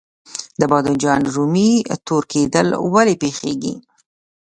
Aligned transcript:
د 0.59 0.61
بانجان 0.71 1.21
رومي 1.35 1.71
تور 2.07 2.23
کیدل 2.31 2.67
ولې 2.93 3.15
پیښیږي؟ 3.23 3.73